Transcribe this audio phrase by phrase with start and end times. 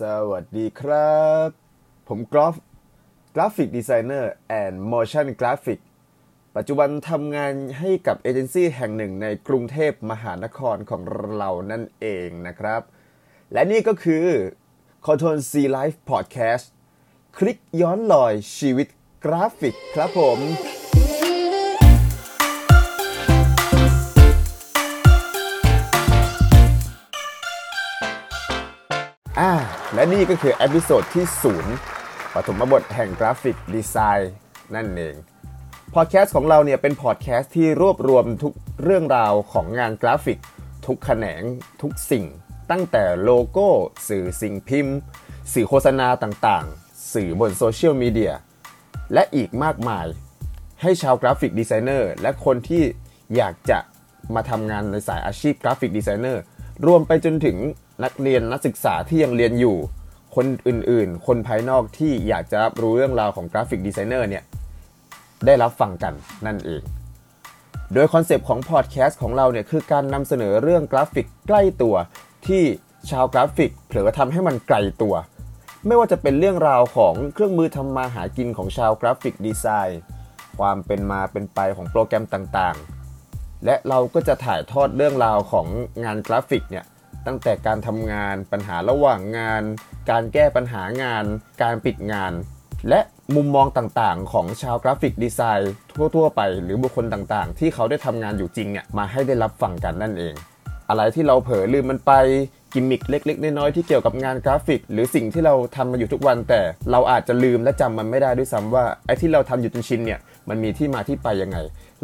[0.00, 1.48] สวัสดีครับ
[2.08, 2.54] ผมกรอฟ
[3.34, 5.80] กราฟิกดีไซเนอร์แอนด์ motion graphic
[6.56, 11.02] ปัจจุบันทำงานให้กับเอเจนซี่แห่งหนึ่งในกรุงเทพมหานครของ
[11.36, 12.82] เรานั่นเองนะครับ
[13.52, 14.26] และนี่ก็คือ
[15.06, 16.66] Ctrl C Life Podcast
[17.36, 18.88] คลิกย้อนรอยชีวิต
[19.24, 20.38] กราฟิกครับผม
[30.04, 31.26] และนี่ก็คือ episode ที่
[31.80, 34.32] 0ปฐมบทแห่ง graphic design
[34.74, 35.14] นั่นเอง
[35.94, 38.52] พอดแคสต์ของเราเนี่ยเป็นพอดแคสต์ที่รวบรวมทุก
[38.82, 40.38] เรื่องราวของงานกราฟิก
[40.86, 41.42] ทุกแขนง
[41.82, 42.24] ทุกสิ่ง
[42.70, 43.68] ตั้งแต่โลโก้
[44.08, 44.96] สื่อสิ่งพิมพ์
[45.52, 48.32] สื่อโฆษณาต่างๆ สื่อบนโซเชียลมีเดีย
[49.12, 50.06] และอีกมากมาย
[50.82, 52.82] ให้ชาว graphic designer และคนที่
[53.36, 53.78] อยากจะ
[54.34, 56.42] มาทำงานในสายอาชีพ graphic designer
[56.86, 57.58] รวมไปจนถึง
[58.04, 59.76] นักเรียนนักศึกษาที่ยังเรียนอยู่
[60.34, 64.44] คนอื่นๆ คนภายนอกที่อยากจะรับรู้เรื่องราวของ graphic designer เนี่ย
[65.46, 66.14] ได้รับฟังกัน
[66.46, 66.82] นั่นเอง
[67.94, 71.94] โดยคอนเซปต์ของพอดแคสต์ของเราเนี่ยคือการนำเสนอเรื่องกราฟิกใกล้ตัว
[72.46, 72.62] ที่
[73.10, 75.14] ชาวกราฟิกเผลอทำให้มันไกลตัว
[75.86, 80.00] ไม่ว่าจะเป็นเรื่องราวของเครื่องมือทำมาหากินของชาว graphic design
[80.58, 85.66] ความเป็นมาเป็นไปของโปรแกรมต่างๆ และเราก็จะถ่ายทอดเรื่องราวของ
[86.04, 86.84] งานกราฟิกเนี่ย
[87.26, 89.62] ตั้งแต่การทำงานปัญหาระหว่างงาน
[90.10, 91.24] การแก้ปัญหางาน
[91.62, 92.32] การปิดงาน
[92.88, 93.00] และ
[93.36, 100.34] มุมมองต่างๆ ของชาว graphic design ทั่วๆ ไป หรือบุคคลต่างๆ ที่เขาได้ทำงานอยู่จริงเนี่ยมาให้ได้รับฟังกันนั่นเอง
[100.88, 102.12] อะไรที่เราเผลอลืมมันไป
[102.72, 111.58] กิมมิคเล็ก ๆ น้อยๆที่เกี่ยวกับงานกราฟิก หรือสิ่งที่เราทำมาอยู่ทุกวัน แต่เราอาจจะลืมและจำมันไม่ได้ด้วยซ้ำว่าไอ้ที่เราทำอยู่จนชินเนี่ยมันมีที่มาที่ไปยังไง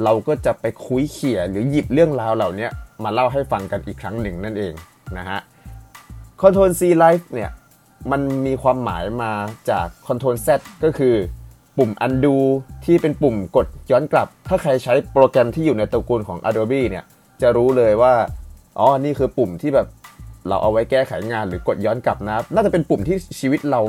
[0.05, 2.69] เราก็จะไปคุยเขี่ยหรือหยิบเรื่องราวเหล่านี้
[3.05, 4.75] มาเล่าให้ฟังกันอีกครั้งหนึ่งนั่นเอง
[5.19, 5.41] นะฮะ
[6.41, 7.51] Control C Life เนี่ย
[8.11, 9.33] มันมีความหมายมา
[9.71, 10.49] จาก Ctrl Z
[10.85, 11.15] ก็คือ
[11.79, 12.37] ปุ่ม undo
[12.85, 17.05] ที่เป็นปุ่มกดย้อนกลับ ถ้าใครใช้โปรแกรมที่อยู่ในตระกูลของ Adobe เนี่ย
[17.43, 18.15] จะรู้เลยว่า
[18.79, 19.87] อ๋อ นี่คือปุ่มที่แบบ
[20.49, 23.81] เราเอาไว้แก้ไขงานหรือกดย้อนกลับนะ น่าจะเป็นปุ่มที่ชีวิตเรา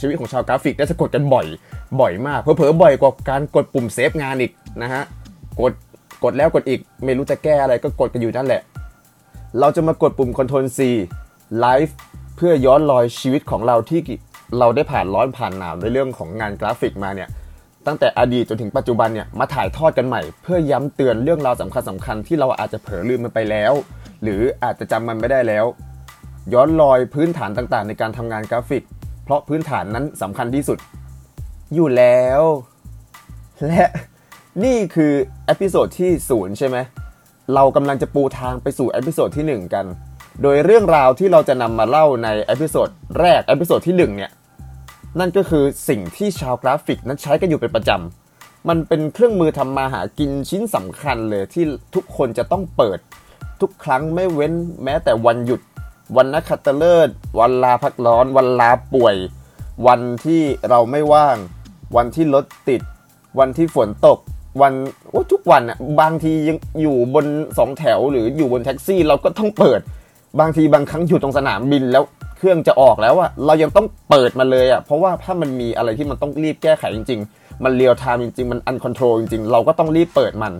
[0.00, 1.46] ชีวิตของชาว graphic design จะกดกันบ่อย
[2.00, 4.52] บ่อยมาก เผลอๆบ่อยกว่าการกดปุ่ม save งานอีก
[4.82, 5.02] นะฮะ
[5.60, 5.72] กด
[6.24, 8.62] กดแล้วกดอีก ไม่รู้จะแก้อะไรก็กดกันอยู่นั่นแหละ
[9.60, 10.80] เราจะมากดปุ่ม Ctrl C
[11.64, 11.92] Live
[12.40, 14.00] พื่อย้อนรอยชีวิตของเราที่
[14.58, 17.28] เราได้ผ่านร้อนผ่านหนาวในเรื่องของงานกราฟิกมาเนี่ย
[17.86, 23.72] ตั้งแต่อดีตจนถึงปัจจุบันเนี่ยมาถ่ายทอดกันใหม่ เพื่อย้ำเตือนเรื่องราวสำคัญสำคัญที่เราอาจจะเผลอลืมมันไปแล้ว
[24.22, 25.64] หรืออาจจะจำมันไม่ได้แล้ว
[26.52, 28.82] ย้อนรอยพื้นฐานต่างๆ ในการทำงานกราฟิก
[29.24, 30.78] เพราะพื้นฐานนั้นสำคัญที่สุด
[31.74, 32.42] อยู่แล้ว
[33.66, 33.84] และ
[34.64, 35.12] นี่คือ
[35.46, 36.76] episode ที่ศูนย์ใช่ไหม
[37.54, 39.86] เรากำลังจะปูทางไปสู่ episode ที่ 1 กัน
[40.42, 42.88] โดยเรื่องราวที่เราจะนำมาเล่าใน episode
[43.20, 44.30] แรก episode ที่1เนี่ย
[45.18, 51.64] นั่นก็คือสิ่งที่ชาวกราฟิกนั้นใช้กันอยู่เป็นประจำ มันเป็นเครื่องมือทำมาหากินชิ้นสำคัญเลยที่
[51.94, 52.98] ทุกคนจะต้องเปิด
[53.60, 54.52] ทุกครั้งไม่เว้น
[54.84, 55.60] แม้แต่วันหยุด
[56.16, 59.16] วันนักขัตฤกษ์วันลาพักร้อน วันลาป่วย
[59.86, 61.36] วันที่เราไม่ว่าง
[61.96, 62.82] วันที่รถติด
[63.38, 64.18] วันที่ฝนตก
[64.62, 64.72] วัน
[65.32, 67.26] ทุกวันอะบางทียังอยู่บน
[67.58, 69.80] สองแถวหรืออยู่บนแท็กซี่เราก็ต้องเปิด
[70.40, 72.04] บางทีบางครั้งอยู่ตรงสนามบินแล้ว
[72.36, 80.52] เครื่องจะออกแล้วอะเรายังต้องเปิดมาเลยอะเพราะว่าถ้ามันมีอะไรที่มันต้องรีบแก้ไขจริง ๆ มัน real time จริง ๆ มัน uncontrol จริง ๆ เราก็ต้องรีบเปิดมัน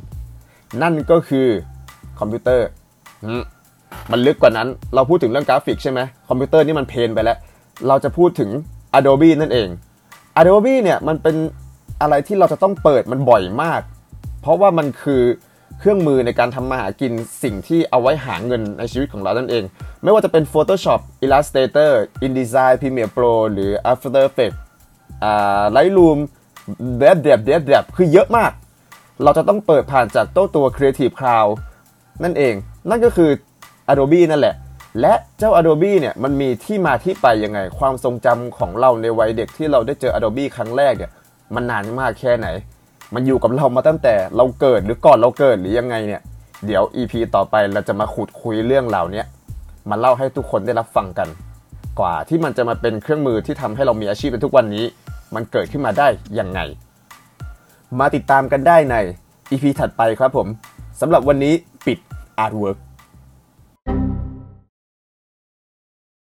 [0.82, 1.46] นั่นก็คือ
[2.18, 2.66] คอมพิวเตอร์
[3.40, 7.38] มันลึกกว่านั้น เราพูดถึงเรื่องกราฟิกใช่ไหมคอมพิวเตอร์นี่มัน plain ไปแล้ว
[7.88, 8.50] เราจะพูดถึง
[8.98, 9.68] Adobe นั่นเอง
[10.40, 11.36] Adobe เนี่ยมันเป็น
[12.00, 13.80] อะไรที่เราจะต้องเปิดมันบ่อยมาก
[14.40, 15.22] เพราะว่ามันคือ
[15.82, 19.64] เครื่องมือในการทำมาหากินสิ่งที่เอาไว้หาเงินในชีวิตของเรานั่นเอง
[20.02, 21.92] ไม่ว่าจะเป็น Photoshop Illustrator
[22.26, 24.58] InDesign Premiere Pro หรือ After Effects
[25.24, 26.18] อ่า Lightroom
[26.98, 28.52] เดบเดบเดบเดบคือเยอะมาก
[29.22, 31.50] เราจะต้องเปิดผ่านจากโต้ตัว Creative Cloud
[32.22, 32.54] นั่นเอง
[32.90, 33.30] นั่นก็คือ
[33.92, 34.54] Adobe นั่นแหละ
[35.00, 41.10] และเจ้า Adobe เนี่ยมันมีที่มาที่ไปยังไง ความทรงจำของเราในวัยเด็กที่เราได้เจอ Adobe ครั้งแรกเนี่ย
[41.54, 42.48] มันนานมากแค่ไหน
[43.14, 46.22] มันอยู่กับเรามาตั้งแต่เราเกิดหรือก่อนเราเกิดหรือยังไงเนี่ย
[46.66, 49.22] เดี๋ยว EP ต่อไปเราจะมาขุดคุยเรื่องเหล่านี้
[49.90, 51.28] มาเล่าให้ทุกคนได้รับฟังกัน
[52.00, 54.84] กว่าที่มันจะมาเป็นเครื่องมือที่ทำให้เรามีอาชีพในทุกวันนี้
[55.34, 56.08] มันเกิดขึ้นมาได้
[56.38, 56.60] ยังไง
[57.98, 58.96] มาติดตามกันได้ใน
[59.50, 60.46] EP ถัดไปครับผม
[61.00, 61.54] สำหรับวันนี้
[61.86, 61.98] ปิด
[62.44, 62.78] Artwork